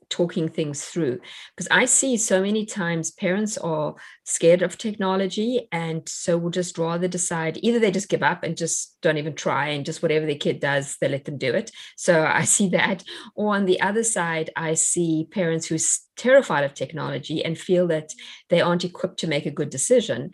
talking 0.08 0.48
things 0.48 0.84
through. 0.84 1.18
Because 1.56 1.68
i 1.70 1.84
see 1.84 2.16
so 2.16 2.42
many 2.42 2.64
times 2.64 3.10
parents 3.10 3.58
are 3.58 3.94
scared 4.24 4.62
of 4.62 4.78
technology 4.78 5.68
and 5.72 6.08
so 6.08 6.38
will 6.38 6.50
just 6.50 6.78
rather 6.78 7.08
decide 7.08 7.58
either 7.62 7.78
they 7.78 7.90
just 7.90 8.08
give 8.08 8.22
up 8.22 8.42
and 8.42 8.56
just 8.56 8.96
don't 9.02 9.18
even 9.18 9.34
try 9.34 9.68
and 9.68 9.84
just 9.84 10.02
whatever 10.02 10.26
their 10.26 10.36
kid 10.36 10.60
does 10.60 10.96
they 11.00 11.08
let 11.08 11.24
them 11.24 11.38
do 11.38 11.52
it. 11.52 11.70
So 11.96 12.24
i 12.24 12.44
see 12.54 12.68
that. 12.70 13.02
Or 13.34 13.54
on 13.54 13.64
the 13.64 13.80
other 13.80 14.04
side 14.04 14.50
i 14.56 14.74
see 14.74 15.26
parents 15.30 15.66
who's 15.66 16.00
terrified 16.16 16.64
of 16.64 16.74
technology 16.74 17.44
and 17.44 17.58
feel 17.58 17.88
that 17.88 18.12
they 18.48 18.60
aren't 18.60 18.84
equipped 18.84 19.18
to 19.18 19.26
make 19.26 19.46
a 19.46 19.50
good 19.50 19.70
decision 19.70 20.30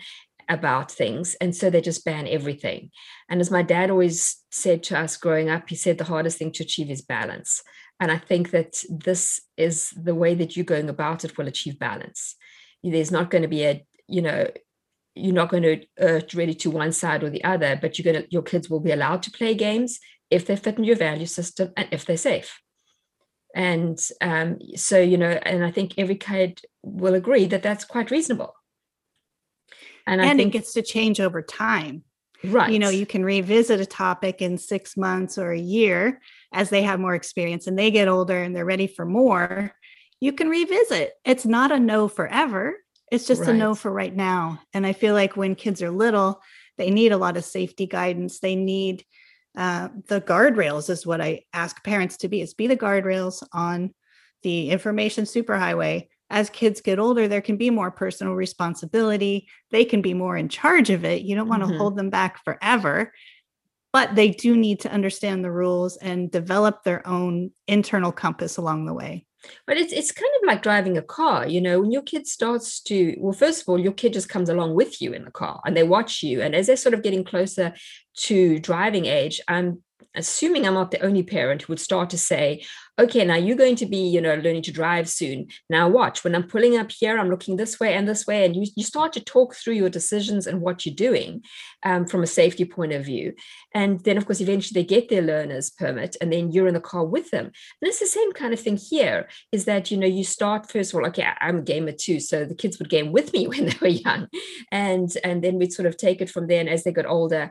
about 0.48 0.90
things 0.90 1.36
and 1.40 1.54
so 1.54 1.70
they 1.70 1.80
just 1.80 2.04
ban 2.04 2.26
everything. 2.26 2.90
And 3.28 3.40
as 3.40 3.50
my 3.50 3.62
dad 3.62 3.88
always 3.88 4.36
said 4.50 4.82
to 4.84 4.98
us 4.98 5.16
growing 5.16 5.48
up 5.48 5.68
he 5.68 5.76
said 5.76 5.96
the 5.96 6.04
hardest 6.04 6.38
thing 6.38 6.52
to 6.52 6.64
achieve 6.64 6.90
is 6.90 7.02
balance 7.02 7.62
and 8.00 8.10
I 8.10 8.16
think 8.16 8.50
that 8.50 8.82
this 8.88 9.40
is 9.58 9.90
the 9.90 10.14
way 10.14 10.34
that 10.34 10.56
you're 10.56 10.64
going 10.64 10.88
about 10.88 11.24
it 11.24 11.36
will 11.36 11.46
achieve 11.46 11.78
balance. 11.78 12.34
There's 12.82 13.12
not 13.12 13.30
going 13.30 13.42
to 13.42 13.48
be 13.48 13.64
a, 13.64 13.86
you 14.08 14.22
know, 14.22 14.48
you're 15.14 15.34
not 15.34 15.50
going 15.50 15.64
to 15.64 15.84
urge 15.98 16.34
really 16.34 16.54
to 16.54 16.70
one 16.70 16.92
side 16.92 17.22
or 17.22 17.28
the 17.28 17.44
other, 17.44 17.78
but 17.80 17.98
you're 17.98 18.10
going 18.10 18.24
to, 18.24 18.32
your 18.32 18.42
kids 18.42 18.70
will 18.70 18.80
be 18.80 18.92
allowed 18.92 19.22
to 19.24 19.30
play 19.30 19.54
games 19.54 20.00
if 20.30 20.46
they 20.46 20.56
fit 20.56 20.78
in 20.78 20.84
your 20.84 20.96
value 20.96 21.26
system 21.26 21.72
and 21.76 21.88
if 21.92 22.06
they're 22.06 22.16
safe. 22.16 22.58
And 23.54 23.98
um, 24.22 24.58
so, 24.76 24.98
you 24.98 25.18
know, 25.18 25.38
and 25.42 25.64
I 25.64 25.70
think 25.70 25.94
every 25.98 26.16
kid 26.16 26.62
will 26.82 27.14
agree 27.14 27.46
that 27.46 27.62
that's 27.62 27.84
quite 27.84 28.10
reasonable. 28.10 28.54
And, 30.06 30.22
and 30.22 30.38
think, 30.38 30.54
it 30.54 30.58
gets 30.58 30.72
to 30.72 30.82
change 30.82 31.20
over 31.20 31.42
time. 31.42 32.04
Right. 32.42 32.72
You 32.72 32.78
know, 32.78 32.88
you 32.88 33.04
can 33.04 33.24
revisit 33.24 33.80
a 33.80 33.86
topic 33.86 34.40
in 34.40 34.56
six 34.56 34.96
months 34.96 35.36
or 35.36 35.50
a 35.50 35.58
year 35.58 36.20
as 36.52 36.70
they 36.70 36.82
have 36.82 37.00
more 37.00 37.14
experience 37.14 37.66
and 37.66 37.78
they 37.78 37.90
get 37.90 38.08
older 38.08 38.42
and 38.42 38.54
they're 38.54 38.64
ready 38.64 38.86
for 38.86 39.04
more. 39.04 39.72
You 40.20 40.32
can 40.32 40.48
revisit. 40.48 41.12
It's 41.24 41.46
not 41.46 41.72
a 41.72 41.78
no 41.78 42.08
forever. 42.08 42.76
It's 43.10 43.26
just 43.26 43.42
right. 43.42 43.50
a 43.50 43.54
no 43.54 43.74
for 43.74 43.90
right 43.90 44.14
now. 44.14 44.60
And 44.72 44.86
I 44.86 44.92
feel 44.92 45.14
like 45.14 45.36
when 45.36 45.54
kids 45.54 45.82
are 45.82 45.90
little, 45.90 46.40
they 46.78 46.90
need 46.90 47.12
a 47.12 47.16
lot 47.16 47.36
of 47.36 47.44
safety 47.44 47.86
guidance. 47.86 48.40
They 48.40 48.56
need 48.56 49.04
uh, 49.56 49.88
the 50.08 50.20
guardrails, 50.20 50.90
is 50.90 51.06
what 51.06 51.20
I 51.20 51.42
ask 51.52 51.82
parents 51.82 52.18
to 52.18 52.28
be, 52.28 52.40
is 52.40 52.54
be 52.54 52.66
the 52.66 52.76
guardrails 52.76 53.42
on 53.52 53.94
the 54.42 54.70
information 54.70 55.24
superhighway 55.24 56.06
as 56.30 56.48
kids 56.48 56.80
get 56.80 57.00
older, 57.00 57.26
there 57.26 57.40
can 57.40 57.56
be 57.56 57.70
more 57.70 57.90
personal 57.90 58.34
responsibility. 58.34 59.48
They 59.72 59.84
can 59.84 60.00
be 60.00 60.14
more 60.14 60.36
in 60.36 60.48
charge 60.48 60.88
of 60.88 61.04
it. 61.04 61.22
You 61.22 61.34
don't 61.34 61.48
want 61.48 61.64
mm-hmm. 61.64 61.72
to 61.72 61.78
hold 61.78 61.96
them 61.96 62.08
back 62.08 62.42
forever, 62.44 63.12
but 63.92 64.14
they 64.14 64.30
do 64.30 64.56
need 64.56 64.80
to 64.80 64.92
understand 64.92 65.44
the 65.44 65.50
rules 65.50 65.96
and 65.96 66.30
develop 66.30 66.84
their 66.84 67.06
own 67.06 67.50
internal 67.66 68.12
compass 68.12 68.56
along 68.56 68.86
the 68.86 68.94
way. 68.94 69.26
But 69.66 69.78
it's 69.78 69.92
it's 69.92 70.12
kind 70.12 70.30
of 70.40 70.46
like 70.46 70.62
driving 70.62 70.98
a 70.98 71.02
car, 71.02 71.46
you 71.48 71.60
know, 71.60 71.80
when 71.80 71.90
your 71.90 72.02
kid 72.02 72.26
starts 72.26 72.80
to 72.82 73.16
well, 73.18 73.32
first 73.32 73.62
of 73.62 73.68
all, 73.68 73.78
your 73.78 73.92
kid 73.92 74.12
just 74.12 74.28
comes 74.28 74.50
along 74.50 74.74
with 74.74 75.00
you 75.00 75.12
in 75.12 75.24
the 75.24 75.30
car 75.30 75.60
and 75.64 75.76
they 75.76 75.82
watch 75.82 76.22
you. 76.22 76.42
And 76.42 76.54
as 76.54 76.66
they're 76.66 76.76
sort 76.76 76.94
of 76.94 77.02
getting 77.02 77.24
closer 77.24 77.72
to 78.18 78.58
driving 78.58 79.06
age, 79.06 79.40
I'm 79.48 79.82
assuming 80.14 80.66
I'm 80.66 80.74
not 80.74 80.90
the 80.90 81.00
only 81.00 81.22
parent 81.22 81.62
who 81.62 81.72
would 81.72 81.80
start 81.80 82.10
to 82.10 82.18
say, 82.18 82.64
okay, 82.98 83.24
now 83.24 83.36
you're 83.36 83.56
going 83.56 83.76
to 83.76 83.86
be, 83.86 83.98
you 83.98 84.20
know, 84.20 84.34
learning 84.34 84.62
to 84.62 84.72
drive 84.72 85.08
soon. 85.08 85.48
Now 85.68 85.88
watch, 85.88 86.24
when 86.24 86.34
I'm 86.34 86.46
pulling 86.46 86.76
up 86.76 86.90
here, 86.90 87.18
I'm 87.18 87.30
looking 87.30 87.56
this 87.56 87.80
way 87.80 87.94
and 87.94 88.08
this 88.08 88.26
way. 88.26 88.44
And 88.44 88.54
you, 88.54 88.66
you 88.76 88.84
start 88.84 89.12
to 89.14 89.20
talk 89.20 89.54
through 89.54 89.74
your 89.74 89.88
decisions 89.88 90.46
and 90.46 90.60
what 90.60 90.84
you're 90.84 90.94
doing 90.94 91.42
um, 91.82 92.06
from 92.06 92.22
a 92.22 92.26
safety 92.26 92.64
point 92.64 92.92
of 92.92 93.04
view. 93.04 93.34
And 93.74 94.00
then, 94.00 94.16
of 94.16 94.26
course, 94.26 94.40
eventually 94.40 94.80
they 94.80 94.86
get 94.86 95.08
their 95.08 95.22
learner's 95.22 95.70
permit 95.70 96.16
and 96.20 96.32
then 96.32 96.52
you're 96.52 96.68
in 96.68 96.74
the 96.74 96.80
car 96.80 97.04
with 97.04 97.30
them. 97.30 97.46
And 97.46 97.88
it's 97.88 98.00
the 98.00 98.06
same 98.06 98.32
kind 98.32 98.52
of 98.52 98.60
thing 98.60 98.76
here 98.76 99.28
is 99.52 99.64
that, 99.64 99.90
you 99.90 99.96
know, 99.96 100.06
you 100.06 100.24
start 100.24 100.70
first 100.70 100.92
of 100.92 100.98
all, 100.98 101.06
okay, 101.06 101.26
I'm 101.40 101.58
a 101.58 101.62
gamer 101.62 101.92
too. 101.92 102.20
So 102.20 102.44
the 102.44 102.54
kids 102.54 102.78
would 102.78 102.90
game 102.90 103.12
with 103.12 103.32
me 103.32 103.46
when 103.48 103.66
they 103.66 103.76
were 103.80 103.88
young. 103.88 104.28
And, 104.70 105.10
and 105.24 105.42
then 105.42 105.58
we'd 105.58 105.72
sort 105.72 105.86
of 105.86 105.96
take 105.96 106.20
it 106.20 106.30
from 106.30 106.46
there. 106.46 106.60
And 106.60 106.68
as 106.68 106.84
they 106.84 106.92
got 106.92 107.06
older, 107.06 107.50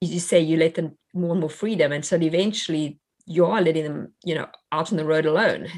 you 0.00 0.20
say 0.20 0.40
you 0.40 0.56
let 0.56 0.74
them 0.74 0.96
more 1.14 1.32
and 1.32 1.40
more 1.40 1.50
freedom. 1.50 1.92
And 1.92 2.04
so 2.04 2.16
eventually 2.16 2.98
you 3.28 3.44
are 3.44 3.60
letting 3.60 3.84
them, 3.84 4.12
you 4.24 4.34
know, 4.34 4.48
out 4.72 4.90
on 4.90 4.96
the 4.96 5.04
road 5.04 5.26
alone, 5.26 5.68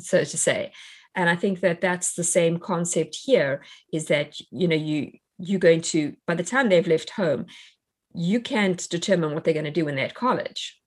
so 0.00 0.24
to 0.24 0.38
say. 0.38 0.72
And 1.14 1.28
I 1.28 1.36
think 1.36 1.60
that 1.60 1.80
that's 1.80 2.14
the 2.14 2.24
same 2.24 2.58
concept 2.58 3.16
here 3.24 3.62
is 3.92 4.06
that, 4.06 4.38
you 4.50 4.68
know, 4.68 4.76
you, 4.76 5.12
you're 5.38 5.58
going 5.58 5.80
to, 5.80 6.14
by 6.26 6.34
the 6.34 6.44
time 6.44 6.68
they've 6.68 6.86
left 6.86 7.10
home, 7.10 7.46
you 8.14 8.40
can't 8.40 8.88
determine 8.88 9.32
what 9.32 9.44
they're 9.44 9.54
going 9.54 9.64
to 9.64 9.70
do 9.70 9.86
when 9.86 9.96
they're 9.96 10.04
at 10.04 10.14
college. 10.14 10.78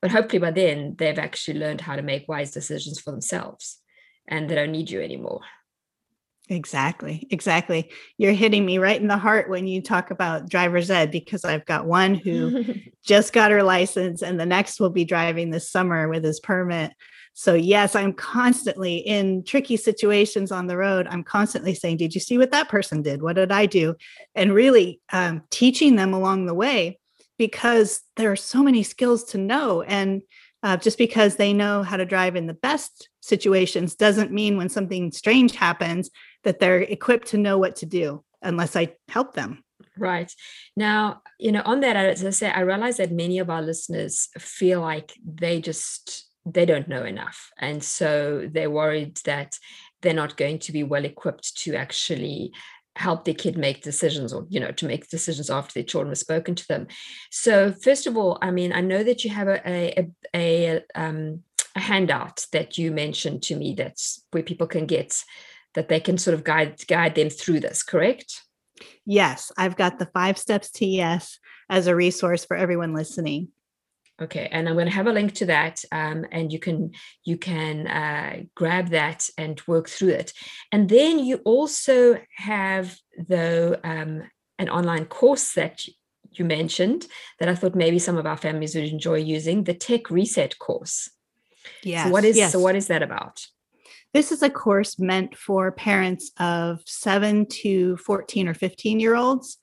But 0.00 0.10
hopefully 0.10 0.40
by 0.40 0.50
then 0.52 0.96
they've 0.98 1.18
actually 1.18 1.58
learned 1.58 1.82
how 1.82 1.96
to 1.96 2.02
make 2.02 2.28
wise 2.28 2.50
decisions 2.50 2.98
for 2.98 3.10
themselves 3.10 3.78
and 4.26 4.48
they 4.48 4.54
don't 4.54 4.72
need 4.72 4.90
you 4.90 5.02
anymore. 5.02 5.40
Exactly. 6.50 7.28
Exactly. 7.30 7.90
You're 8.18 8.32
hitting 8.32 8.66
me 8.66 8.78
right 8.78 9.00
in 9.00 9.06
the 9.06 9.16
heart 9.16 9.48
when 9.48 9.68
you 9.68 9.80
talk 9.80 10.10
about 10.10 10.48
driver's 10.48 10.90
ed 10.90 11.12
because 11.12 11.44
I've 11.44 11.64
got 11.64 11.86
one 11.86 12.16
who 12.16 12.64
just 13.04 13.32
got 13.32 13.52
her 13.52 13.62
license 13.62 14.20
and 14.20 14.38
the 14.38 14.46
next 14.46 14.80
will 14.80 14.90
be 14.90 15.04
driving 15.04 15.50
this 15.50 15.70
summer 15.70 16.08
with 16.08 16.24
his 16.24 16.40
permit. 16.40 16.92
So, 17.34 17.54
yes, 17.54 17.94
I'm 17.94 18.12
constantly 18.12 18.96
in 18.96 19.44
tricky 19.44 19.76
situations 19.76 20.50
on 20.50 20.66
the 20.66 20.76
road. 20.76 21.06
I'm 21.08 21.22
constantly 21.22 21.72
saying, 21.72 21.98
Did 21.98 22.16
you 22.16 22.20
see 22.20 22.36
what 22.36 22.50
that 22.50 22.68
person 22.68 23.00
did? 23.00 23.22
What 23.22 23.36
did 23.36 23.52
I 23.52 23.66
do? 23.66 23.94
And 24.34 24.52
really 24.52 25.00
um, 25.12 25.42
teaching 25.50 25.94
them 25.94 26.12
along 26.12 26.46
the 26.46 26.54
way 26.54 26.98
because 27.38 28.02
there 28.16 28.32
are 28.32 28.36
so 28.36 28.64
many 28.64 28.82
skills 28.82 29.22
to 29.26 29.38
know. 29.38 29.82
And 29.82 30.22
uh, 30.62 30.76
just 30.76 30.98
because 30.98 31.36
they 31.36 31.52
know 31.52 31.82
how 31.82 31.96
to 31.96 32.04
drive 32.04 32.36
in 32.36 32.46
the 32.46 32.54
best 32.54 33.08
situations 33.20 33.94
doesn't 33.94 34.32
mean 34.32 34.56
when 34.56 34.68
something 34.68 35.12
strange 35.12 35.54
happens 35.54 36.10
that 36.44 36.58
they're 36.58 36.80
equipped 36.80 37.28
to 37.28 37.38
know 37.38 37.58
what 37.58 37.76
to 37.76 37.86
do 37.86 38.24
unless 38.42 38.76
I 38.76 38.94
help 39.08 39.34
them. 39.34 39.62
Right. 39.98 40.32
Now, 40.76 41.22
you 41.38 41.52
know, 41.52 41.62
on 41.64 41.80
that, 41.80 41.96
as 41.96 42.24
I 42.24 42.30
say, 42.30 42.50
I 42.50 42.60
realize 42.60 42.96
that 42.98 43.12
many 43.12 43.38
of 43.38 43.50
our 43.50 43.62
listeners 43.62 44.28
feel 44.38 44.80
like 44.80 45.12
they 45.24 45.60
just 45.60 46.26
they 46.46 46.64
don't 46.64 46.88
know 46.88 47.04
enough. 47.04 47.50
And 47.58 47.84
so 47.84 48.48
they're 48.50 48.70
worried 48.70 49.18
that 49.24 49.58
they're 50.00 50.14
not 50.14 50.36
going 50.36 50.58
to 50.60 50.72
be 50.72 50.82
well 50.82 51.04
equipped 51.04 51.56
to 51.58 51.74
actually 51.74 52.52
help 52.96 53.24
their 53.24 53.34
kid 53.34 53.56
make 53.56 53.82
decisions 53.82 54.32
or 54.32 54.46
you 54.48 54.58
know 54.58 54.72
to 54.72 54.86
make 54.86 55.08
decisions 55.08 55.48
after 55.48 55.74
their 55.74 55.84
children 55.84 56.10
have 56.10 56.18
spoken 56.18 56.56
to 56.56 56.66
them 56.66 56.88
so 57.30 57.72
first 57.72 58.06
of 58.06 58.16
all 58.16 58.36
i 58.42 58.50
mean 58.50 58.72
i 58.72 58.80
know 58.80 59.04
that 59.04 59.22
you 59.22 59.30
have 59.30 59.46
a 59.46 59.60
a, 59.64 60.10
a, 60.34 60.76
a 60.76 60.82
um, 60.96 61.40
a 61.76 61.80
handout 61.80 62.46
that 62.52 62.76
you 62.76 62.90
mentioned 62.90 63.42
to 63.42 63.54
me 63.54 63.74
that's 63.74 64.24
where 64.32 64.42
people 64.42 64.66
can 64.66 64.86
get 64.86 65.22
that 65.74 65.88
they 65.88 66.00
can 66.00 66.18
sort 66.18 66.34
of 66.34 66.44
guide 66.44 66.86
guide 66.86 67.14
them 67.14 67.30
through 67.30 67.60
this 67.60 67.82
correct? 67.82 68.42
Yes 69.04 69.52
i've 69.56 69.76
got 69.76 69.98
the 69.98 70.06
five 70.06 70.38
steps 70.38 70.70
to 70.72 70.86
yes 70.86 71.38
as 71.68 71.86
a 71.86 71.94
resource 71.94 72.44
for 72.44 72.56
everyone 72.56 72.94
listening. 72.94 73.48
Okay 74.20 74.48
and 74.52 74.68
i'm 74.68 74.74
going 74.74 74.86
to 74.86 74.92
have 74.92 75.06
a 75.06 75.12
link 75.12 75.32
to 75.34 75.46
that 75.46 75.82
um, 75.92 76.26
and 76.30 76.52
you 76.52 76.58
can 76.58 76.92
you 77.24 77.36
can 77.36 77.86
uh, 77.86 78.42
grab 78.54 78.88
that 78.88 79.28
and 79.38 79.60
work 79.66 79.88
through 79.88 80.10
it. 80.10 80.32
And 80.72 80.88
then 80.88 81.18
you 81.18 81.36
also 81.44 82.18
have 82.36 82.96
though 83.28 83.76
um, 83.82 84.22
an 84.58 84.68
online 84.68 85.06
course 85.06 85.54
that 85.54 85.84
you 86.32 86.44
mentioned 86.44 87.06
that 87.38 87.48
i 87.48 87.54
thought 87.54 87.74
maybe 87.74 87.98
some 87.98 88.16
of 88.16 88.26
our 88.26 88.36
families 88.36 88.74
would 88.74 88.84
enjoy 88.84 89.16
using 89.16 89.64
the 89.64 89.74
tech 89.74 90.10
reset 90.10 90.58
course. 90.58 91.10
Yeah 91.82 92.04
so 92.04 92.10
what 92.10 92.24
is 92.24 92.36
yes. 92.36 92.52
so 92.52 92.60
what 92.60 92.76
is 92.76 92.86
that 92.88 93.02
about 93.02 93.46
this 94.12 94.32
is 94.32 94.42
a 94.42 94.50
course 94.50 94.98
meant 94.98 95.36
for 95.36 95.70
parents 95.72 96.32
of 96.38 96.80
7 96.86 97.46
to 97.46 97.96
14 97.98 98.48
or 98.48 98.54
15 98.54 99.00
year 99.00 99.14
olds 99.14 99.58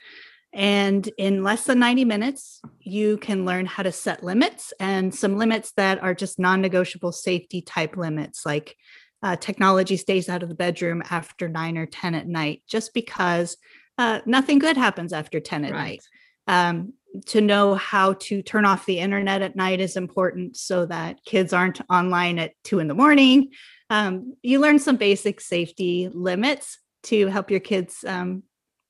And 0.53 1.07
in 1.17 1.43
less 1.43 1.65
than 1.65 1.79
90 1.79 2.05
minutes, 2.05 2.61
you 2.79 3.17
can 3.17 3.45
learn 3.45 3.65
how 3.65 3.83
to 3.83 3.91
set 3.91 4.23
limits 4.23 4.73
and 4.79 5.13
some 5.13 5.37
limits 5.37 5.73
that 5.73 6.01
are 6.01 6.15
just 6.15 6.39
non 6.39 6.61
negotiable 6.61 7.11
safety 7.11 7.61
type 7.61 7.97
limits, 7.97 8.45
like 8.45 8.75
uh, 9.21 9.35
technology 9.35 9.97
stays 9.97 10.29
out 10.29 10.43
of 10.43 10.49
the 10.49 10.55
bedroom 10.55 11.03
after 11.09 11.49
nine 11.49 11.77
or 11.77 11.85
10 11.85 12.15
at 12.15 12.27
night, 12.27 12.63
just 12.67 12.93
because 12.93 13.57
uh, 13.97 14.21
nothing 14.25 14.59
good 14.59 14.77
happens 14.77 15.11
after 15.11 15.39
10 15.39 15.65
at 15.65 15.71
right. 15.73 15.77
night. 15.77 16.03
Um, 16.47 16.93
to 17.25 17.41
know 17.41 17.75
how 17.75 18.13
to 18.13 18.41
turn 18.41 18.65
off 18.65 18.85
the 18.85 18.99
internet 18.99 19.41
at 19.41 19.55
night 19.55 19.79
is 19.79 19.97
important 19.97 20.55
so 20.55 20.85
that 20.85 21.23
kids 21.25 21.51
aren't 21.51 21.81
online 21.89 22.39
at 22.39 22.53
two 22.63 22.79
in 22.79 22.87
the 22.87 22.93
morning. 22.93 23.49
Um, 23.89 24.33
you 24.41 24.59
learn 24.59 24.79
some 24.79 24.97
basic 24.97 25.39
safety 25.39 26.09
limits 26.13 26.79
to 27.03 27.27
help 27.27 27.49
your 27.49 27.59
kids 27.59 28.03
um, 28.05 28.43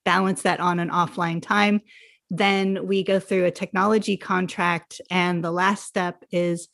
balance 0.05 0.41
that 0.43 0.59
on 0.59 0.79
and 0.79 0.91
offline 0.91 1.41
time. 1.41 1.81
Then 2.29 2.87
we 2.87 3.03
go 3.03 3.19
through 3.19 3.45
a 3.45 3.51
technology 3.51 4.17
contract. 4.17 4.99
And 5.09 5.43
the 5.43 5.51
last 5.51 5.85
step 5.85 6.23
is 6.31 6.67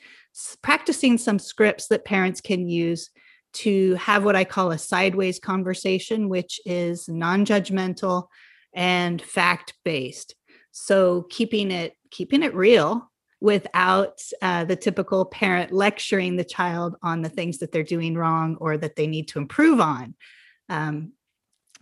practicing 0.61 1.17
some 1.17 1.39
scripts 1.39 1.87
that 1.87 2.05
parents 2.05 2.41
can 2.41 2.69
use 2.69 3.09
to 3.53 3.93
have 3.95 4.23
what 4.23 4.35
I 4.35 4.45
call 4.45 4.71
a 4.71 4.77
sideways 4.77 5.39
conversation, 5.39 6.27
which 6.27 6.59
is 6.65 7.07
non 7.07 7.45
judgmental 7.45 8.27
and 8.73 9.21
fact 9.21 9.75
based. 9.85 10.35
So 10.71 11.27
keeping 11.29 11.69
it 11.69 11.93
keeping 12.09 12.43
it 12.43 12.55
real 12.55 13.11
without 13.43 14.21
uh, 14.41 14.63
the 14.63 14.75
typical 14.75 15.25
parent 15.25 15.69
lecturing 15.69 16.37
the 16.37 16.45
child 16.45 16.95
on 17.03 17.21
the 17.21 17.27
things 17.27 17.57
that 17.57 17.73
they're 17.73 17.83
doing 17.83 18.15
wrong 18.15 18.55
or 18.61 18.77
that 18.77 18.95
they 18.95 19.05
need 19.05 19.27
to 19.27 19.37
improve 19.37 19.81
on. 19.81 20.15
Um, 20.69 21.11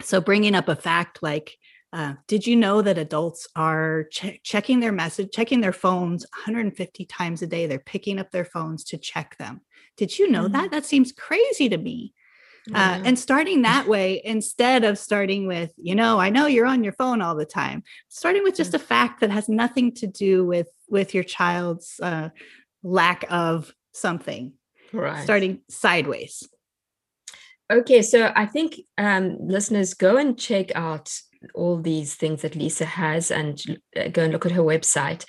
so 0.02 0.20
bringing 0.20 0.56
up 0.56 0.68
a 0.70 0.76
fact 0.76 1.22
like, 1.22 1.56
uh, 1.94 2.16
did 2.28 2.48
you 2.48 2.56
know 2.56 2.82
that 2.82 2.98
adults 2.98 3.48
are 3.56 4.06
ch- 4.12 4.40
checking 4.44 4.80
their 4.80 4.92
message, 4.92 5.30
checking 5.32 5.62
their 5.62 5.72
phones 5.72 6.26
150 6.34 7.06
times 7.06 7.44
a 7.44 7.48
day? 7.48 7.68
They're 7.68 7.78
picking 7.78 8.18
up 8.18 8.32
their 8.32 8.46
phones 8.46 8.84
to 8.86 8.98
check 8.98 9.38
them. 9.38 9.62
Did 9.98 10.18
you 10.18 10.32
know 10.32 10.46
mm-hmm. 10.46 10.54
that? 10.54 10.72
That 10.72 10.86
seems 10.88 11.12
crazy 11.12 11.70
to 11.70 11.78
me. 11.78 12.16
Uh, 12.76 13.02
and 13.04 13.18
starting 13.18 13.64
that 13.64 13.88
way 13.88 14.22
instead 14.24 14.84
of 14.84 14.96
starting 15.00 15.48
with 15.48 15.72
you 15.78 15.96
know 15.96 16.20
i 16.20 16.30
know 16.30 16.46
you're 16.46 16.68
on 16.68 16.84
your 16.84 16.94
phone 16.94 17.20
all 17.20 17.34
the 17.34 17.44
time 17.44 17.82
starting 18.08 18.44
with 18.44 18.56
just 18.56 18.76
a 18.76 18.80
fact 18.80 19.20
that 19.20 19.32
has 19.32 19.50
nothing 19.50 19.92
to 19.92 20.06
do 20.06 20.46
with 20.46 20.68
with 20.88 21.16
your 21.16 21.24
child's 21.24 22.00
uh, 22.04 22.30
lack 22.84 23.26
of 23.32 23.74
something 23.94 24.54
right. 24.94 25.24
starting 25.24 25.60
sideways. 25.70 26.48
Okay 27.72 28.04
so 28.04 28.32
i 28.36 28.46
think 28.46 28.82
um, 28.98 29.38
listeners 29.40 29.96
go 29.96 30.18
and 30.18 30.38
check 30.38 30.76
out 30.76 31.12
all 31.56 31.78
these 31.78 32.16
things 32.16 32.42
that 32.42 32.56
lisa 32.56 32.86
has 32.86 33.32
and 33.32 33.62
uh, 34.00 34.08
go 34.10 34.24
and 34.24 34.34
look 34.34 34.46
at 34.46 34.52
her 34.52 34.62
website. 34.62 35.26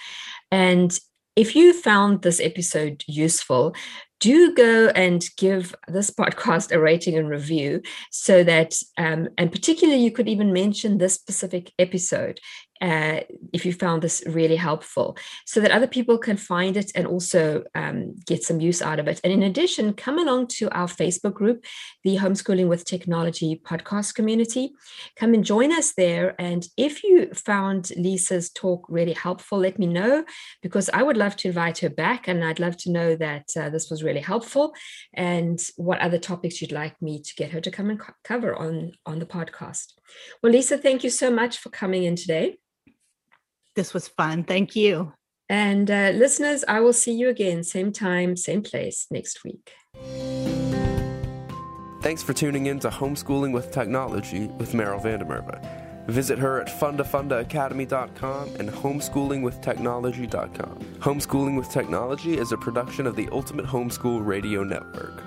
And 0.51 0.97
if 1.37 1.57
you 1.57 1.73
found 1.73 2.23
this 2.23 2.41
episode 2.41 3.05
useful, 3.07 3.75
do 4.21 4.55
go 4.55 4.89
and 4.95 5.25
give 5.37 5.75
this 5.89 6.11
podcast 6.11 6.71
a 6.71 6.79
rating 6.79 7.19
and 7.19 7.29
review 7.29 7.83
so 8.11 8.45
that, 8.45 8.75
um, 8.97 9.29
and 9.37 9.51
particularly, 9.51 10.01
you 10.01 10.12
could 10.12 10.29
even 10.29 10.53
mention 10.53 10.99
this 10.99 11.15
specific 11.15 11.73
episode 11.79 12.39
uh, 12.83 13.21
if 13.53 13.65
you 13.65 13.73
found 13.73 14.03
this 14.03 14.23
really 14.27 14.57
helpful, 14.57 15.17
so 15.47 15.61
that 15.61 15.71
other 15.71 15.87
people 15.87 16.19
can 16.19 16.37
find 16.37 16.77
it 16.77 16.91
and 16.95 17.07
also 17.07 17.62
um, 17.75 18.17
get 18.27 18.43
some 18.43 18.61
use 18.61 18.83
out 18.83 18.99
of 18.99 19.07
it. 19.09 19.21
And 19.23 19.33
in 19.33 19.45
addition, 19.45 19.95
come 19.95 20.19
along 20.19 20.49
to 20.49 20.69
our 20.71 20.89
Facebook 20.89 21.35
group, 21.35 21.65
the 22.03 22.17
Homeschooling 22.17 22.69
with 22.69 22.85
Technology 22.85 23.61
podcast 23.65 24.15
community. 24.15 24.73
Come 25.17 25.33
and 25.33 25.45
join 25.45 25.73
us 25.73 25.93
there. 25.93 26.35
And 26.41 26.67
if 26.77 27.05
you 27.05 27.31
found 27.33 27.91
Lisa's 27.97 28.51
talk 28.51 28.85
really 28.89 29.12
helpful, 29.12 29.59
let 29.59 29.79
me 29.79 29.87
know 29.87 30.25
because 30.61 30.91
I 30.93 31.03
would 31.03 31.17
love 31.17 31.37
to 31.37 31.49
invite 31.49 31.79
her 31.79 31.91
back 31.91 32.27
and 32.27 32.45
I'd 32.45 32.61
love 32.61 32.77
to 32.79 32.91
know 32.91 33.15
that 33.17 33.47
uh, 33.57 33.71
this 33.71 33.91
was 33.91 34.03
really 34.03 34.21
helpful 34.21 34.75
and 35.15 35.61
what 35.76 36.00
other 36.00 36.19
topics 36.19 36.61
you'd 36.61 36.73
like 36.73 37.00
me 37.00 37.23
to 37.23 37.35
get 37.37 37.52
her 37.52 37.61
to 37.61 37.71
come 37.71 37.91
and 37.91 38.00
co- 38.00 38.15
cover 38.25 38.56
on, 38.56 38.93
on 39.06 39.21
the 39.21 39.26
podcast. 39.26 39.93
Well, 40.43 40.52
Lisa, 40.52 40.78
thank 40.78 41.04
you 41.04 41.11
so 41.11 41.30
much 41.30 41.59
for 41.59 41.71
coming 41.71 42.04
in 42.04 42.17
today. 42.17 42.59
This 43.75 43.95
was 43.95 44.08
fun. 44.08 44.45
Thank 44.45 44.76
you. 44.76 45.13
And 45.49 45.91
uh, 45.91 46.11
listeners, 46.15 46.65
I 46.67 46.80
will 46.80 46.93
see 46.93 47.13
you 47.13 47.28
again, 47.28 47.63
same 47.63 47.93
time, 47.93 48.37
same 48.37 48.63
place 48.63 49.06
next 49.11 49.45
week. 49.45 49.71
Thanks 52.00 52.23
for 52.23 52.32
tuning 52.32 52.67
in 52.67 52.80
to 52.80 52.89
Homeschooling 52.89 53.52
with 53.52 53.71
Technology 53.71 54.47
with 54.58 54.73
Meryl 54.73 55.00
van 55.02 55.21
der 55.21 55.26
Merwe. 55.26 55.61
Visit 56.08 56.39
her 56.39 56.61
at 56.61 56.69
fundafundaacademy.com 56.69 58.56
and 58.56 58.69
homeschoolingwithtechnology.com. 58.69 60.78
Homeschooling 60.99 61.56
with 61.56 61.71
Technology 61.71 62.39
is 62.39 62.50
a 62.50 62.56
production 62.56 63.06
of 63.06 63.15
the 63.15 63.28
Ultimate 63.30 63.67
Homeschool 63.67 64.26
Radio 64.26 64.65
Network. 64.65 65.23